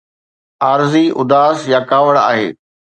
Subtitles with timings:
[0.65, 2.47] عارضي اداس يا ڪاوڙ آهي.